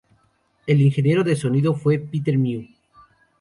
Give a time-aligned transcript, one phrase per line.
[0.65, 2.65] El ingeniero de sonido fue Peter Mew.